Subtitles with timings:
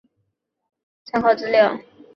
[1.03, 1.79] 参考资料